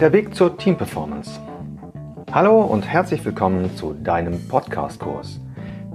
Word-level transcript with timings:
Der 0.00 0.12
Weg 0.12 0.34
zur 0.34 0.56
Team 0.58 0.76
Performance. 0.76 1.38
Hallo 2.32 2.62
und 2.62 2.82
herzlich 2.82 3.24
willkommen 3.24 3.76
zu 3.76 3.92
deinem 3.94 4.48
Podcast-Kurs. 4.48 5.40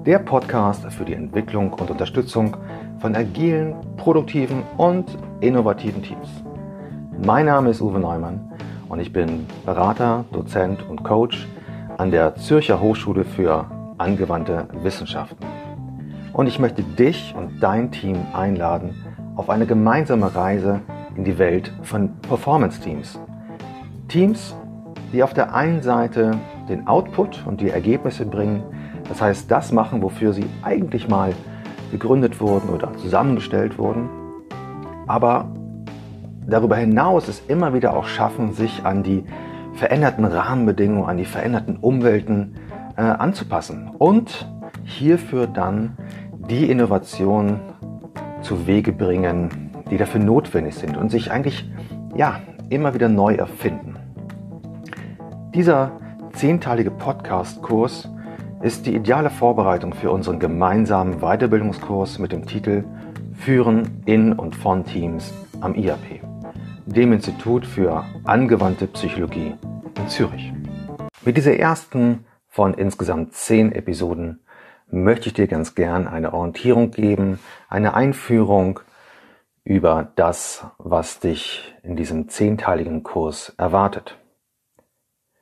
Der 0.05 0.19
Podcast 0.19 0.89
für 0.93 1.03
die 1.03 1.13
Entwicklung 1.13 1.73
und 1.73 1.91
Unterstützung 1.91 2.55
von 2.99 3.13
agilen, 3.13 3.75
produktiven 3.97 4.63
und 4.77 5.17
innovativen 5.41 6.01
Teams. 6.01 6.29
Mein 7.25 7.47
Name 7.47 7.71
ist 7.71 7.81
Uwe 7.81 7.99
Neumann 7.99 8.53
und 8.87 9.01
ich 9.01 9.11
bin 9.11 9.45
Berater, 9.65 10.23
Dozent 10.31 10.81
und 10.89 11.03
Coach 11.03 11.45
an 11.97 12.09
der 12.09 12.35
Zürcher 12.35 12.79
Hochschule 12.79 13.25
für 13.25 13.69
angewandte 13.97 14.69
Wissenschaften. 14.81 15.45
Und 16.31 16.47
ich 16.47 16.57
möchte 16.57 16.83
dich 16.83 17.35
und 17.37 17.59
dein 17.59 17.91
Team 17.91 18.15
einladen 18.31 18.95
auf 19.35 19.49
eine 19.49 19.65
gemeinsame 19.65 20.33
Reise 20.33 20.79
in 21.17 21.25
die 21.25 21.37
Welt 21.37 21.73
von 21.81 22.13
Performance 22.21 22.79
Teams. 24.09 24.55
Die 25.13 25.23
auf 25.23 25.33
der 25.33 25.55
einen 25.55 25.81
Seite 25.81 26.37
den 26.67 26.87
Output 26.87 27.43
und 27.47 27.61
die 27.61 27.69
Ergebnisse 27.69 28.25
bringen, 28.25 28.63
das 29.07 29.21
heißt 29.21 29.49
das 29.49 29.71
machen, 29.71 30.03
wofür 30.03 30.33
sie 30.33 30.45
eigentlich 30.61 31.07
mal 31.07 31.33
gegründet 31.91 32.39
wurden 32.39 32.69
oder 32.69 32.95
zusammengestellt 32.97 33.79
wurden, 33.79 34.09
aber 35.07 35.51
darüber 36.45 36.75
hinaus 36.75 37.27
es 37.27 37.41
immer 37.47 37.73
wieder 37.73 37.95
auch 37.97 38.05
schaffen, 38.05 38.53
sich 38.53 38.85
an 38.85 39.01
die 39.01 39.23
veränderten 39.73 40.25
Rahmenbedingungen, 40.25 41.09
an 41.09 41.17
die 41.17 41.25
veränderten 41.25 41.77
Umwelten 41.77 42.55
äh, 42.95 43.01
anzupassen 43.01 43.89
und 43.97 44.47
hierfür 44.83 45.47
dann 45.47 45.97
die 46.49 46.69
Innovation 46.69 47.59
zu 48.41 48.67
Wege 48.67 48.91
bringen, 48.91 49.71
die 49.89 49.97
dafür 49.97 50.21
notwendig 50.21 50.75
sind 50.75 50.97
und 50.97 51.09
sich 51.09 51.31
eigentlich 51.31 51.69
ja 52.15 52.39
immer 52.69 52.93
wieder 52.93 53.09
neu 53.09 53.35
erfinden. 53.35 53.98
Dieser 55.59 55.91
zehnteilige 56.31 56.89
Podcast-Kurs 56.89 58.07
ist 58.61 58.85
die 58.85 58.95
ideale 58.95 59.29
Vorbereitung 59.29 59.93
für 59.93 60.09
unseren 60.09 60.39
gemeinsamen 60.39 61.19
Weiterbildungskurs 61.19 62.17
mit 62.17 62.31
dem 62.31 62.45
Titel 62.45 62.85
Führen 63.33 64.01
in 64.05 64.31
und 64.31 64.55
von 64.55 64.85
Teams 64.85 65.33
am 65.59 65.75
IAP, 65.75 66.21
dem 66.85 67.11
Institut 67.11 67.65
für 67.65 68.05
angewandte 68.23 68.87
Psychologie 68.87 69.55
in 69.97 70.07
Zürich. 70.07 70.53
Mit 71.25 71.35
dieser 71.35 71.57
ersten 71.57 72.23
von 72.47 72.73
insgesamt 72.73 73.33
zehn 73.33 73.73
Episoden 73.73 74.39
möchte 74.89 75.27
ich 75.27 75.33
dir 75.33 75.47
ganz 75.47 75.75
gern 75.75 76.07
eine 76.07 76.33
Orientierung 76.33 76.91
geben, 76.91 77.37
eine 77.67 77.95
Einführung 77.95 78.79
über 79.65 80.13
das, 80.15 80.65
was 80.77 81.19
dich 81.19 81.75
in 81.83 81.97
diesem 81.97 82.29
zehnteiligen 82.29 83.03
Kurs 83.03 83.53
erwartet. 83.57 84.15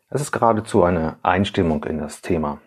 Es 0.09 0.21
ist 0.21 0.31
geradezu 0.31 0.85
eine 0.85 1.17
Einstimmung 1.21 1.83
in 1.83 1.97
das 1.97 2.21
Thema. 2.21 2.61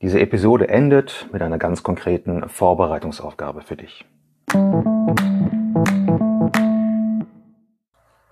Diese 0.00 0.20
Episode 0.20 0.68
endet 0.68 1.28
mit 1.32 1.42
einer 1.42 1.58
ganz 1.58 1.82
konkreten 1.82 2.48
Vorbereitungsaufgabe 2.48 3.62
für 3.62 3.74
dich. 3.74 4.06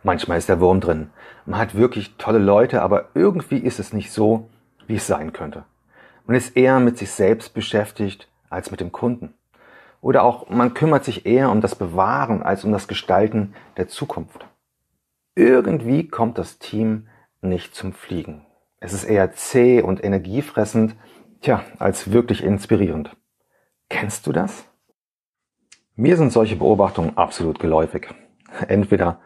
Manchmal 0.04 0.38
ist 0.38 0.48
der 0.48 0.60
Wurm 0.60 0.80
drin. 0.80 1.10
Man 1.44 1.58
hat 1.58 1.74
wirklich 1.74 2.14
tolle 2.18 2.38
Leute, 2.38 2.82
aber 2.82 3.08
irgendwie 3.14 3.58
ist 3.58 3.80
es 3.80 3.92
nicht 3.92 4.12
so, 4.12 4.48
wie 4.86 4.94
es 4.94 5.08
sein 5.08 5.32
könnte. 5.32 5.64
Man 6.24 6.36
ist 6.36 6.56
eher 6.56 6.78
mit 6.78 6.96
sich 6.98 7.10
selbst 7.10 7.52
beschäftigt 7.52 8.28
als 8.48 8.70
mit 8.70 8.78
dem 8.78 8.92
Kunden. 8.92 9.34
Oder 10.00 10.22
auch 10.22 10.48
man 10.48 10.72
kümmert 10.72 11.04
sich 11.04 11.26
eher 11.26 11.50
um 11.50 11.60
das 11.60 11.74
Bewahren 11.74 12.44
als 12.44 12.64
um 12.64 12.70
das 12.70 12.86
Gestalten 12.86 13.54
der 13.76 13.88
Zukunft. 13.88 14.46
Irgendwie 15.34 16.06
kommt 16.06 16.38
das 16.38 16.60
Team 16.60 17.08
nicht 17.46 17.74
zum 17.74 17.92
Fliegen. 17.92 18.46
Es 18.80 18.92
ist 18.92 19.04
eher 19.04 19.32
zäh 19.32 19.82
und 19.82 20.04
energiefressend, 20.04 20.96
tja, 21.40 21.62
als 21.78 22.12
wirklich 22.12 22.44
inspirierend. 22.44 23.16
Kennst 23.88 24.26
du 24.26 24.32
das? 24.32 24.68
Mir 25.94 26.16
sind 26.16 26.32
solche 26.32 26.56
Beobachtungen 26.56 27.16
absolut 27.16 27.58
geläufig. 27.58 28.08
Entweder 28.68 29.20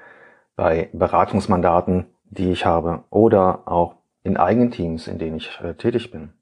bei 0.55 0.89
Beratungsmandaten, 0.93 2.07
die 2.25 2.53
ich 2.53 2.65
habe, 2.65 3.05
oder 3.11 3.67
auch 3.67 3.97
in 4.23 4.37
eigenen 4.37 4.71
Teams, 4.71 5.09
in 5.09 5.19
denen 5.19 5.37
ich 5.37 5.59
äh, 5.63 5.75
tätig 5.75 6.11
bin. 6.11 6.33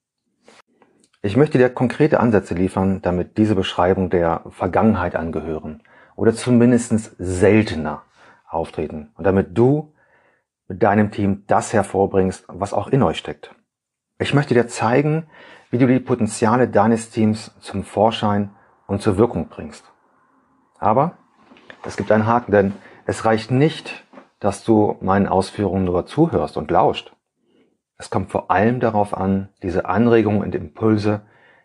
Ich 1.23 1.37
möchte 1.37 1.59
dir 1.59 1.71
konkrete 1.71 2.21
Ansätze 2.21 2.55
liefern, 2.55 3.03
damit 3.03 3.39
diese 3.39 3.55
Beschreibung 3.55 4.11
der 4.11 4.43
Vergangenheit 4.51 5.17
angehören 5.17 5.83
oder 6.15 6.33
zumindest 6.35 7.17
seltener 7.19 8.03
auftreten 8.49 9.11
und 9.17 9.25
damit 9.25 9.57
du 9.57 9.95
mit 10.69 10.83
deinem 10.83 11.11
Team 11.11 11.45
das 11.47 11.73
hervorbringst, 11.73 12.45
was 12.49 12.73
auch 12.73 12.89
in 12.89 13.03
euch 13.03 13.19
steckt. 13.19 13.55
Ich 14.19 14.35
möchte 14.35 14.55
dir 14.55 14.69
zeigen, 14.69 15.27
wie 15.71 15.79
du 15.79 15.87
die 15.87 16.01
Potenziale 16.01 16.69
deines 16.69 17.11
Teams 17.11 17.55
zum 17.61 17.85
Vorschein 17.85 18.51
und 18.87 19.03
zur 19.03 19.17
Wirkung 19.17 19.49
bringst. 19.49 19.85
Aber 20.79 21.19
es 21.85 21.97
gibt 21.97 22.13
einen 22.13 22.27
Haken, 22.27 22.53
denn 22.53 22.73
es 23.07 23.25
reicht 23.25 23.51
nicht, 23.51 24.05
dass 24.41 24.65
du 24.65 24.97
meinen 25.01 25.27
Ausführungen 25.27 25.85
nur 25.85 26.07
zuhörst 26.07 26.57
und 26.57 26.71
lauscht. 26.71 27.13
Es 27.97 28.11
kommt 28.11 28.31
vor 28.31 28.51
allem 28.51 28.79
darauf 28.79 29.17
an, 29.17 29.49
diese 29.63 29.87
Anregungen 29.87 30.43
und 30.43 30.55
Impulse, 30.55 31.23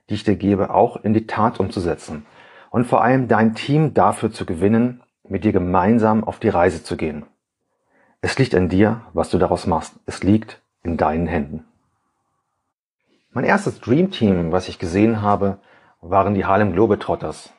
die 0.10 0.16
ich 0.16 0.24
dir 0.24 0.36
gebe, 0.36 0.74
auch 0.74 0.98
in 0.98 1.14
die 1.14 1.28
Tat 1.28 1.60
umzusetzen 1.60 2.26
und 2.72 2.86
vor 2.86 3.04
allem 3.04 3.28
dein 3.28 3.54
Team 3.54 3.94
dafür 3.94 4.32
zu 4.32 4.46
gewinnen, 4.46 5.04
mit 5.28 5.44
dir 5.44 5.52
gemeinsam 5.54 6.24
auf 6.24 6.40
die 6.40 6.50
Reise 6.50 6.84
zu 6.84 6.98
gehen. 6.98 7.26
Es 8.26 8.40
liegt 8.40 8.56
an 8.56 8.70
dir, 8.70 9.02
was 9.12 9.30
du 9.32 9.38
daraus 9.38 9.68
machst. 9.68 9.96
Es 10.06 10.24
liegt 10.24 10.62
in 10.82 10.96
deinen 10.96 11.28
Händen. 11.28 11.66
Mein 13.32 13.44
erstes 13.44 13.82
Dream 13.82 14.12
Team, 14.12 14.54
was 14.54 14.70
ich 14.70 14.80
gesehen 14.80 15.22
habe, 15.22 15.58
waren 16.00 16.34
die 16.34 16.46
Harlem 16.46 16.72
Globetrotters. 16.72 17.52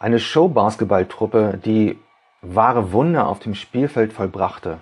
Eine 0.00 0.18
Show-Basketball-Truppe, 0.18 1.60
die 1.64 1.96
wahre 2.42 2.90
Wunder 2.90 3.28
auf 3.28 3.38
dem 3.38 3.54
Spielfeld 3.54 4.12
vollbrachte. 4.12 4.80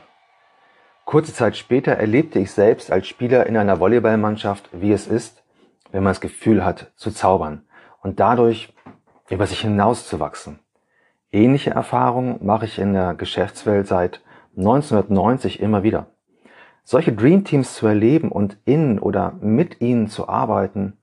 Kurze 1.05 1.35
Zeit 1.35 1.59
später 1.59 1.93
erlebte 1.93 2.39
ich 2.39 2.51
selbst 2.51 2.91
als 2.91 3.07
Spieler 3.07 3.45
in 3.45 3.59
einer 3.59 3.81
Volleyballmannschaft, 3.81 4.71
wie 4.73 4.93
es 4.93 5.07
ist, 5.07 5.43
wenn 5.91 6.03
man 6.03 6.13
das 6.13 6.23
Gefühl 6.23 6.65
hat, 6.65 6.91
zu 6.97 7.11
zaubern 7.11 7.67
und 8.01 8.19
dadurch 8.19 8.73
über 9.29 9.47
sich 9.47 9.61
hinauszuwachsen. 9.61 10.61
Ähnliche 11.31 11.73
Erfahrungen 11.73 12.39
mache 12.41 12.65
ich 12.65 12.79
in 12.79 12.95
der 12.95 13.13
Geschäftswelt 13.13 13.87
seit 13.87 14.23
1990 14.57 15.61
immer 15.61 15.83
wieder. 15.83 16.07
Solche 16.85 17.13
Dream 17.13 17.45
Teams 17.45 17.75
zu 17.75 17.87
erleben 17.87 18.31
und 18.31 18.59
in 18.65 18.99
oder 18.99 19.33
mit 19.41 19.81
ihnen 19.81 20.09
zu 20.09 20.29
arbeiten, 20.29 20.99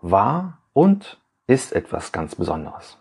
war 0.00 0.58
und 0.72 1.20
ist 1.46 1.72
etwas 1.72 2.12
ganz 2.12 2.34
Besonderes. 2.34 2.98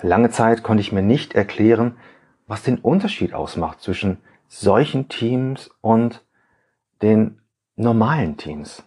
Lange 0.00 0.30
Zeit 0.30 0.62
konnte 0.62 0.80
ich 0.80 0.92
mir 0.92 1.02
nicht 1.02 1.34
erklären, 1.34 1.96
was 2.46 2.62
den 2.62 2.78
Unterschied 2.78 3.34
ausmacht 3.34 3.80
zwischen 3.80 4.18
solchen 4.46 5.08
Teams 5.08 5.70
und 5.80 6.24
den 7.02 7.42
normalen 7.76 8.36
Teams. 8.36 8.84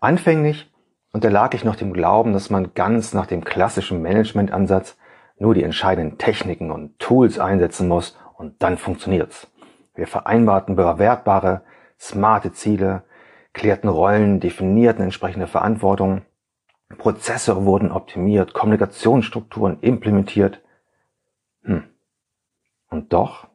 Anfänglich 0.00 0.72
unterlag 1.12 1.54
ich 1.54 1.64
noch 1.64 1.76
dem 1.76 1.92
Glauben, 1.92 2.32
dass 2.32 2.50
man 2.50 2.74
ganz 2.74 3.12
nach 3.12 3.26
dem 3.26 3.44
klassischen 3.44 4.02
Managementansatz 4.02 4.96
nur 5.38 5.54
die 5.54 5.62
entscheidenden 5.62 6.18
Techniken 6.18 6.70
und 6.70 6.98
Tools 6.98 7.38
einsetzen 7.38 7.88
muss 7.88 8.16
und 8.42 8.62
dann 8.62 8.76
funktioniert's. 8.76 9.46
Wir 9.94 10.08
vereinbarten 10.08 10.74
bewertbare, 10.74 11.62
smarte 11.98 12.52
Ziele, 12.52 13.04
klärten 13.52 13.88
Rollen, 13.88 14.40
definierten 14.40 15.04
entsprechende 15.04 15.46
Verantwortung 15.46 16.22
Prozesse 16.98 17.64
wurden 17.64 17.90
optimiert, 17.90 18.52
Kommunikationsstrukturen 18.52 19.80
implementiert. 19.80 20.60
Hm. 21.62 21.84
Und 22.90 23.12
doch 23.12 23.48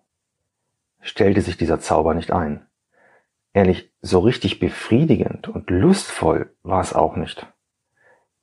stellte 1.02 1.42
sich 1.42 1.58
dieser 1.58 1.80
Zauber 1.80 2.14
nicht 2.14 2.32
ein. 2.32 2.66
Ehrlich, 3.54 3.94
so 4.02 4.20
richtig 4.20 4.60
befriedigend 4.60 5.48
und 5.48 5.70
lustvoll 5.70 6.56
war 6.64 6.82
es 6.82 6.94
auch 6.94 7.16
nicht. 7.16 7.46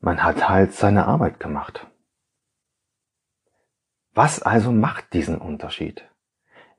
Man 0.01 0.23
hat 0.23 0.49
halt 0.49 0.73
seine 0.73 1.07
Arbeit 1.07 1.41
gemacht. 1.41 1.87
Was 4.13 4.43
also 4.43 4.71
macht 4.71 5.13
diesen 5.13 5.39
Unterschied? 5.39 6.09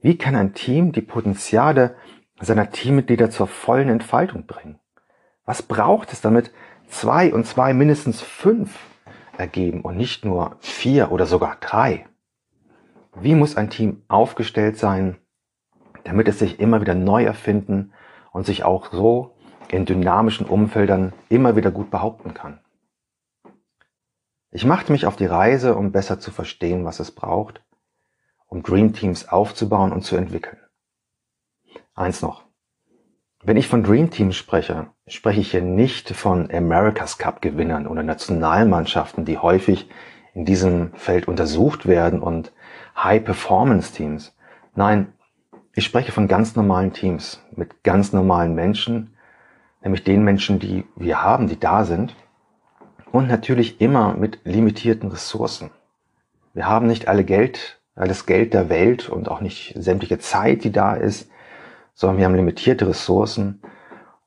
Wie 0.05 0.19
kann 0.19 0.35
ein 0.35 0.53
Team 0.53 0.91
die 0.91 1.01
Potenziale 1.01 1.95
seiner 2.39 2.69
Teammitglieder 2.69 3.31
zur 3.31 3.47
vollen 3.47 3.89
Entfaltung 3.89 4.45
bringen? 4.45 4.77
Was 5.45 5.63
braucht 5.63 6.13
es, 6.13 6.21
damit 6.21 6.51
zwei 6.87 7.33
und 7.33 7.47
zwei 7.47 7.73
mindestens 7.73 8.21
fünf 8.21 8.77
ergeben 9.35 9.81
und 9.81 9.97
nicht 9.97 10.23
nur 10.23 10.57
vier 10.59 11.11
oder 11.11 11.25
sogar 11.25 11.57
drei? 11.59 12.05
Wie 13.15 13.33
muss 13.33 13.57
ein 13.57 13.71
Team 13.71 14.03
aufgestellt 14.07 14.77
sein, 14.77 15.17
damit 16.03 16.27
es 16.27 16.37
sich 16.37 16.59
immer 16.59 16.81
wieder 16.81 16.93
neu 16.93 17.23
erfinden 17.23 17.91
und 18.31 18.45
sich 18.45 18.63
auch 18.63 18.91
so 18.91 19.35
in 19.69 19.85
dynamischen 19.85 20.45
Umfeldern 20.45 21.13
immer 21.29 21.55
wieder 21.55 21.71
gut 21.71 21.89
behaupten 21.89 22.35
kann? 22.35 22.59
Ich 24.51 24.65
machte 24.65 24.91
mich 24.91 25.07
auf 25.07 25.15
die 25.15 25.25
Reise, 25.25 25.73
um 25.73 25.91
besser 25.91 26.19
zu 26.19 26.29
verstehen, 26.29 26.85
was 26.85 26.99
es 26.99 27.09
braucht, 27.09 27.65
um 28.55 28.63
Dream 28.63 28.93
Teams 28.93 29.27
aufzubauen 29.27 29.91
und 29.91 30.03
zu 30.03 30.15
entwickeln. 30.15 30.57
Eins 31.93 32.21
noch. 32.21 32.45
Wenn 33.43 33.57
ich 33.57 33.67
von 33.67 33.83
Dream 33.83 34.11
Teams 34.11 34.37
spreche, 34.37 34.87
spreche 35.07 35.41
ich 35.41 35.51
hier 35.51 35.61
nicht 35.61 36.11
von 36.11 36.49
America's 36.49 37.17
Cup 37.17 37.41
Gewinnern 37.41 37.85
oder 37.85 38.01
Nationalmannschaften, 38.01 39.25
die 39.25 39.37
häufig 39.37 39.89
in 40.33 40.45
diesem 40.45 40.93
Feld 40.93 41.27
untersucht 41.27 41.85
werden 41.85 42.21
und 42.21 42.53
High 42.95 43.25
Performance 43.25 43.93
Teams. 43.93 44.33
Nein, 44.73 45.11
ich 45.73 45.83
spreche 45.83 46.13
von 46.13 46.29
ganz 46.29 46.55
normalen 46.55 46.93
Teams 46.93 47.41
mit 47.57 47.83
ganz 47.83 48.13
normalen 48.13 48.55
Menschen, 48.55 49.17
nämlich 49.83 50.05
den 50.05 50.23
Menschen, 50.23 50.59
die 50.59 50.85
wir 50.95 51.21
haben, 51.21 51.49
die 51.49 51.59
da 51.59 51.83
sind 51.83 52.15
und 53.11 53.27
natürlich 53.27 53.81
immer 53.81 54.13
mit 54.13 54.39
limitierten 54.45 55.11
Ressourcen. 55.11 55.71
Wir 56.53 56.67
haben 56.69 56.87
nicht 56.87 57.09
alle 57.09 57.25
Geld, 57.25 57.81
alles 57.95 58.25
Geld 58.25 58.53
der 58.53 58.69
Welt 58.69 59.09
und 59.09 59.29
auch 59.29 59.41
nicht 59.41 59.73
sämtliche 59.77 60.19
Zeit, 60.19 60.63
die 60.63 60.71
da 60.71 60.95
ist 60.95 61.29
sondern 61.95 62.17
wir 62.17 62.25
haben 62.25 62.35
limitierte 62.35 62.87
Ressourcen. 62.87 63.61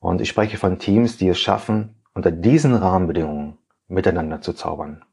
Und 0.01 0.21
ich 0.21 0.29
spreche 0.29 0.57
von 0.57 0.79
Teams, 0.79 1.19
die 1.19 1.29
es 1.29 1.39
schaffen, 1.39 1.95
unter 2.15 2.33
diesen 2.33 2.75
Rahmenbedingungen 2.75 3.59
miteinander 3.87 4.41
zu 4.41 4.55
zaubern. 4.55 5.05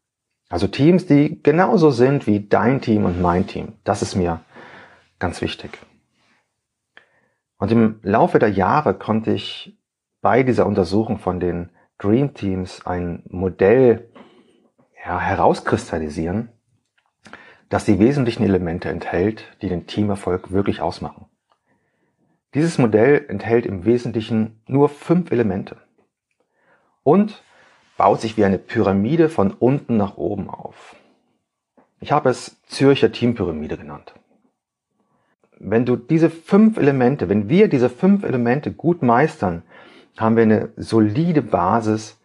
Also 0.50 0.68
Teams, 0.68 1.06
die 1.06 1.42
genauso 1.44 1.92
sind 1.92 2.28
wie 2.28 2.48
dein 2.48 2.82
Team 2.82 3.06
und 3.06 3.22
mein 3.22 3.46
Team. 3.46 3.74
Das 3.84 4.02
ist 4.02 4.16
mir 4.16 4.42
ganz 5.20 5.42
wichtig. 5.42 5.78
Und 7.58 7.72
im 7.72 8.00
Laufe 8.04 8.40
der 8.40 8.50
Jahre 8.50 8.94
konnte 8.94 9.32
ich 9.32 9.78
bei 10.22 10.44
dieser 10.44 10.66
Untersuchung 10.66 11.20
von 11.20 11.40
den 11.40 11.72
Dream 11.98 12.34
Teams 12.34 12.86
ein 12.86 13.24
Modell 13.28 14.12
ja, 15.04 15.20
herauskristallisieren, 15.20 16.50
das 17.76 17.84
die 17.84 18.00
wesentlichen 18.00 18.44
Elemente 18.46 18.88
enthält, 18.88 19.44
die 19.62 19.68
den 19.68 19.86
Teamerfolg 19.86 20.54
wirklich 20.54 20.80
ausmachen. 20.80 21.26
Dieses 22.54 22.78
Modell 22.78 23.26
enthält 23.28 23.66
im 23.66 23.84
Wesentlichen 23.84 24.62
nur 24.66 24.88
fünf 24.88 25.30
Elemente 25.30 25.76
und 27.04 27.44
baut 27.98 28.22
sich 28.22 28.38
wie 28.38 28.46
eine 28.46 28.60
Pyramide 28.60 29.28
von 29.28 29.52
unten 29.52 29.98
nach 29.98 30.16
oben 30.16 30.50
auf. 30.50 30.96
Ich 32.00 32.14
habe 32.14 32.30
es 32.30 32.62
Zürcher 32.64 33.12
Teampyramide 33.12 33.76
genannt. 33.76 34.14
Wenn 35.60 35.86
du 35.86 35.98
diese 35.98 36.30
fünf 36.30 36.78
Elemente, 36.78 37.28
wenn 37.28 37.50
wir 37.50 37.68
diese 37.68 37.90
fünf 37.90 38.24
Elemente 38.24 38.72
gut 38.72 39.02
meistern, 39.02 39.64
haben 40.16 40.38
wir 40.38 40.44
eine 40.44 40.70
solide 40.78 41.42
Basis, 41.42 42.22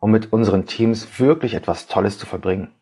um 0.00 0.12
mit 0.12 0.32
unseren 0.32 0.64
Teams 0.64 1.20
wirklich 1.20 1.52
etwas 1.52 1.88
Tolles 1.88 2.18
zu 2.18 2.24
verbringen. 2.24 2.72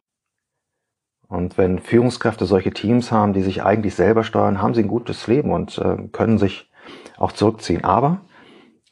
Und 1.32 1.56
wenn 1.56 1.78
Führungskräfte 1.78 2.44
solche 2.44 2.72
Teams 2.72 3.10
haben, 3.10 3.32
die 3.32 3.40
sich 3.40 3.62
eigentlich 3.62 3.94
selber 3.94 4.22
steuern, 4.22 4.60
haben 4.60 4.74
sie 4.74 4.82
ein 4.82 4.88
gutes 4.88 5.26
Leben 5.28 5.50
und 5.50 5.78
äh, 5.78 5.96
können 6.12 6.36
sich 6.36 6.70
auch 7.16 7.32
zurückziehen. 7.32 7.84
Aber 7.84 8.20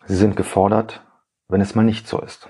sie 0.07 0.17
sind 0.17 0.37
gefordert, 0.37 1.05
wenn 1.49 1.61
es 1.61 1.75
mal 1.75 1.83
nicht 1.83 2.09
so 2.09 2.19
ist. 2.19 2.49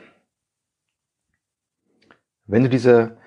Wenn 2.47 2.63
du 2.63 2.69
diese, 2.69 3.19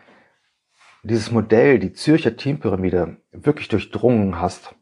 dieses 1.03 1.31
Modell, 1.31 1.79
die 1.79 1.91
Zürcher 1.91 2.37
Teampyramide, 2.37 3.17
wirklich 3.33 3.67
durchdrungen 3.67 4.39
hast, 4.39 4.73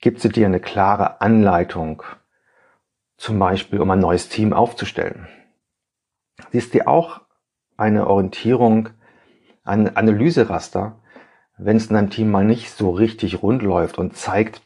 gibt 0.00 0.18
sie 0.18 0.30
dir 0.30 0.46
eine 0.46 0.58
klare 0.58 1.20
Anleitung, 1.20 2.02
zum 3.16 3.38
Beispiel 3.38 3.80
um 3.80 3.88
ein 3.92 4.00
neues 4.00 4.28
Team 4.28 4.52
aufzustellen. 4.52 5.28
Sie 6.50 6.58
ist 6.58 6.74
dir 6.74 6.88
auch 6.88 7.20
eine 7.76 8.08
Orientierung, 8.08 8.88
ein 9.64 9.96
Analyseraster, 9.96 10.98
wenn 11.58 11.76
es 11.76 11.86
in 11.86 11.96
einem 11.96 12.10
Team 12.10 12.30
mal 12.30 12.44
nicht 12.44 12.70
so 12.70 12.90
richtig 12.90 13.42
rund 13.42 13.62
läuft 13.62 13.98
und 13.98 14.16
zeigt, 14.16 14.62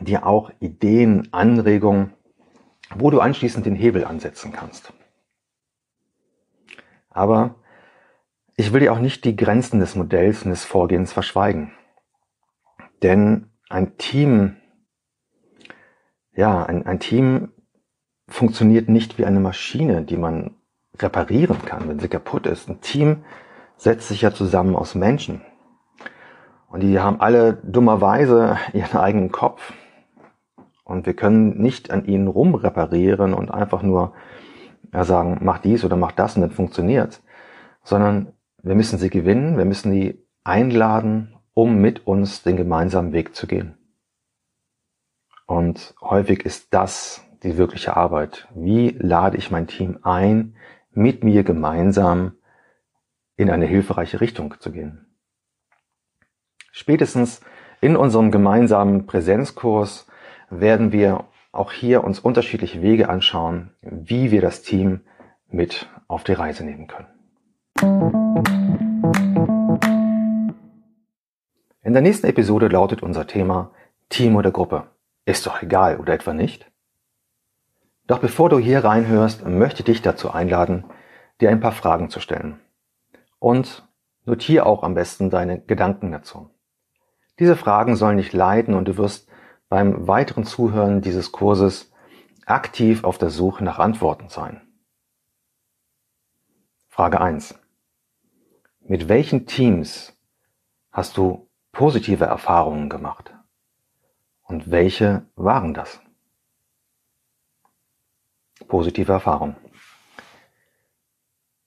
dir 0.00 0.26
auch 0.26 0.50
Ideen, 0.60 1.28
Anregungen, 1.32 2.12
wo 2.94 3.10
du 3.10 3.20
anschließend 3.20 3.64
den 3.64 3.76
Hebel 3.76 4.04
ansetzen 4.04 4.52
kannst. 4.52 4.92
Aber 7.10 7.56
ich 8.56 8.72
will 8.72 8.80
dir 8.80 8.92
auch 8.92 8.98
nicht 8.98 9.24
die 9.24 9.36
Grenzen 9.36 9.80
des 9.80 9.94
Modells 9.94 10.42
und 10.42 10.50
des 10.50 10.64
Vorgehens 10.64 11.12
verschweigen. 11.12 11.72
Denn 13.02 13.50
ein 13.68 13.96
Team, 13.96 14.56
ja, 16.34 16.64
ein, 16.64 16.86
ein 16.86 17.00
Team 17.00 17.52
funktioniert 18.28 18.88
nicht 18.88 19.18
wie 19.18 19.24
eine 19.24 19.40
Maschine, 19.40 20.02
die 20.02 20.16
man 20.16 20.56
reparieren 20.98 21.64
kann, 21.64 21.88
wenn 21.88 21.98
sie 21.98 22.08
kaputt 22.08 22.46
ist. 22.46 22.68
Ein 22.68 22.80
Team 22.80 23.24
setzt 23.82 24.06
sich 24.06 24.22
ja 24.22 24.32
zusammen 24.32 24.76
aus 24.76 24.94
Menschen. 24.94 25.42
Und 26.68 26.80
die 26.84 27.00
haben 27.00 27.20
alle 27.20 27.54
dummerweise 27.64 28.56
ihren 28.72 28.98
eigenen 28.98 29.32
Kopf. 29.32 29.72
Und 30.84 31.04
wir 31.04 31.14
können 31.14 31.60
nicht 31.60 31.90
an 31.90 32.04
ihnen 32.04 32.28
rumreparieren 32.28 33.34
und 33.34 33.50
einfach 33.50 33.82
nur 33.82 34.12
ja, 34.92 35.04
sagen, 35.04 35.38
mach 35.42 35.58
dies 35.58 35.84
oder 35.84 35.96
mach 35.96 36.12
das 36.12 36.36
und 36.36 36.42
dann 36.42 36.52
funktioniert's. 36.52 37.24
Sondern 37.82 38.32
wir 38.62 38.76
müssen 38.76 38.98
sie 38.98 39.10
gewinnen, 39.10 39.58
wir 39.58 39.64
müssen 39.64 39.90
die 39.90 40.24
einladen, 40.44 41.34
um 41.52 41.80
mit 41.80 42.06
uns 42.06 42.44
den 42.44 42.56
gemeinsamen 42.56 43.12
Weg 43.12 43.34
zu 43.34 43.48
gehen. 43.48 43.76
Und 45.46 45.94
häufig 46.00 46.44
ist 46.46 46.72
das 46.72 47.24
die 47.42 47.56
wirkliche 47.56 47.96
Arbeit. 47.96 48.46
Wie 48.54 48.90
lade 48.90 49.36
ich 49.36 49.50
mein 49.50 49.66
Team 49.66 49.98
ein, 50.02 50.54
mit 50.92 51.24
mir 51.24 51.42
gemeinsam 51.42 52.36
in 53.36 53.50
eine 53.50 53.66
hilfreiche 53.66 54.20
Richtung 54.20 54.54
zu 54.60 54.72
gehen? 54.72 55.06
Spätestens 56.70 57.40
in 57.80 57.96
unserem 57.96 58.30
gemeinsamen 58.30 59.06
Präsenzkurs 59.06 60.06
werden 60.50 60.92
wir 60.92 61.24
auch 61.52 61.72
hier 61.72 62.02
uns 62.02 62.18
unterschiedliche 62.18 62.80
Wege 62.80 63.08
anschauen, 63.08 63.70
wie 63.82 64.30
wir 64.30 64.40
das 64.40 64.62
Team 64.62 65.00
mit 65.48 65.88
auf 66.08 66.24
die 66.24 66.32
Reise 66.32 66.64
nehmen 66.64 66.86
können. 66.86 67.08
In 71.82 71.92
der 71.92 72.00
nächsten 72.00 72.26
Episode 72.26 72.68
lautet 72.68 73.02
unser 73.02 73.26
Thema 73.26 73.72
Team 74.08 74.36
oder 74.36 74.50
Gruppe. 74.50 74.86
Ist 75.26 75.46
doch 75.46 75.62
egal 75.62 75.98
oder 75.98 76.14
etwa 76.14 76.32
nicht? 76.32 76.70
Doch 78.06 78.18
bevor 78.18 78.48
du 78.48 78.58
hier 78.58 78.82
reinhörst, 78.82 79.46
möchte 79.46 79.80
ich 79.80 79.84
dich 79.84 80.02
dazu 80.02 80.30
einladen, 80.30 80.84
dir 81.40 81.50
ein 81.50 81.60
paar 81.60 81.72
Fragen 81.72 82.08
zu 82.08 82.20
stellen. 82.20 82.61
Und 83.42 83.88
notiere 84.24 84.66
auch 84.66 84.84
am 84.84 84.94
besten 84.94 85.28
deine 85.28 85.60
Gedanken 85.60 86.12
dazu. 86.12 86.54
Diese 87.40 87.56
Fragen 87.56 87.96
sollen 87.96 88.18
dich 88.18 88.32
leiten 88.32 88.72
und 88.72 88.84
du 88.84 88.96
wirst 88.98 89.28
beim 89.68 90.06
weiteren 90.06 90.44
Zuhören 90.44 91.00
dieses 91.00 91.32
Kurses 91.32 91.90
aktiv 92.46 93.02
auf 93.02 93.18
der 93.18 93.30
Suche 93.30 93.64
nach 93.64 93.80
Antworten 93.80 94.28
sein. 94.28 94.60
Frage 96.86 97.20
1. 97.20 97.58
Mit 98.78 99.08
welchen 99.08 99.44
Teams 99.48 100.16
hast 100.92 101.16
du 101.16 101.50
positive 101.72 102.26
Erfahrungen 102.26 102.88
gemacht? 102.88 103.34
Und 104.44 104.70
welche 104.70 105.26
waren 105.34 105.74
das? 105.74 106.00
Positive 108.68 109.10
Erfahrungen. 109.10 109.56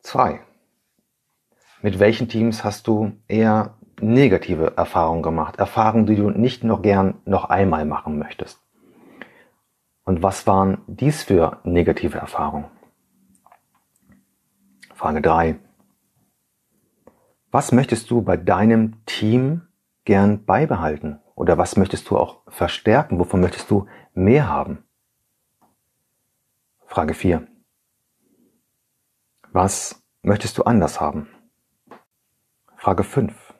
2. 0.03 0.44
Mit 1.85 1.99
welchen 1.99 2.27
Teams 2.27 2.63
hast 2.63 2.87
du 2.87 3.11
eher 3.27 3.75
negative 4.01 4.75
Erfahrungen 4.75 5.21
gemacht, 5.21 5.57
Erfahrungen, 5.57 6.07
die 6.07 6.15
du 6.15 6.31
nicht 6.31 6.63
noch 6.63 6.81
gern 6.81 7.21
noch 7.25 7.45
einmal 7.45 7.85
machen 7.85 8.17
möchtest. 8.17 8.59
Und 10.03 10.23
was 10.23 10.47
waren 10.47 10.79
dies 10.87 11.21
für 11.21 11.59
negative 11.63 12.17
Erfahrungen? 12.17 12.65
Frage 14.95 15.21
3. 15.21 15.59
Was 17.51 17.71
möchtest 17.71 18.09
du 18.09 18.23
bei 18.23 18.35
deinem 18.35 19.05
Team 19.05 19.67
gern 20.05 20.43
beibehalten? 20.43 21.19
Oder 21.35 21.59
was 21.59 21.77
möchtest 21.77 22.09
du 22.09 22.17
auch 22.17 22.41
verstärken? 22.47 23.19
Wovon 23.19 23.41
möchtest 23.41 23.69
du 23.69 23.85
mehr 24.15 24.49
haben? 24.49 24.83
Frage 26.87 27.13
4. 27.13 27.45
Was 29.51 30.03
möchtest 30.23 30.57
du 30.57 30.63
anders 30.63 30.99
haben? 30.99 31.27
Frage 32.85 33.03
5. 33.03 33.55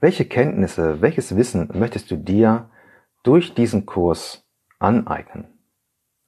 Welche 0.00 0.24
Kenntnisse, 0.24 1.00
welches 1.00 1.36
Wissen 1.36 1.70
möchtest 1.74 2.10
du 2.10 2.16
dir 2.16 2.70
durch 3.22 3.54
diesen 3.54 3.86
Kurs 3.86 4.44
aneignen? 4.80 5.46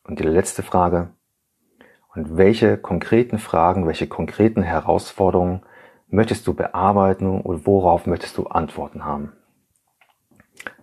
Und 0.05 0.21
die 0.21 0.29
letzte 0.29 0.63
Frage. 0.63 1.11
Und 2.15 2.37
welche 2.37 2.79
konkreten 2.79 3.41
Fragen, 3.41 3.89
welche 3.89 4.07
konkreten 4.07 4.63
Herausforderungen 4.63 5.63
möchtest 6.07 6.47
du 6.47 6.55
bearbeiten 6.55 7.41
und 7.41 7.67
worauf 7.67 8.07
möchtest 8.07 8.39
du 8.39 8.47
Antworten 8.47 9.05
haben? 9.05 9.33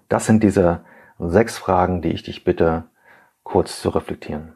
Das 0.10 0.26
sind 0.26 0.44
diese 0.44 0.84
sechs 1.18 1.58
Fragen, 1.58 2.02
die 2.02 2.12
ich 2.12 2.24
dich 2.24 2.44
bitte, 2.44 2.90
kurz 3.44 3.82
zu 3.82 3.88
reflektieren. 3.88 4.54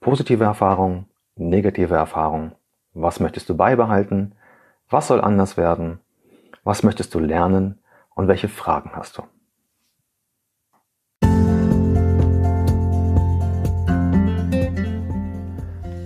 Positive 0.00 0.44
Erfahrung, 0.44 1.10
negative 1.34 1.94
Erfahrung. 1.94 2.52
Was 2.94 3.20
möchtest 3.20 3.50
du 3.50 3.54
beibehalten? 3.54 4.34
Was 4.88 5.08
soll 5.08 5.20
anders 5.20 5.56
werden? 5.56 5.98
Was 6.62 6.84
möchtest 6.84 7.12
du 7.14 7.18
lernen? 7.18 7.78
Und 8.14 8.28
welche 8.28 8.48
Fragen 8.48 8.92
hast 8.94 9.18
du? 9.18 9.22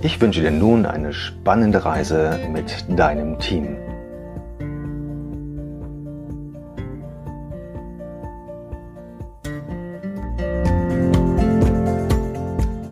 Ich 0.02 0.20
wünsche 0.20 0.40
dir 0.40 0.50
nun 0.50 0.86
eine 0.86 1.12
spannende 1.12 1.84
Reise 1.84 2.40
mit 2.50 2.86
deinem 2.98 3.38
Team. 3.38 3.76